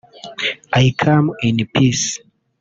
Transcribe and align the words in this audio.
I 0.73 0.95
come 0.97 1.31
in 1.47 1.57
peace)” 1.75 2.19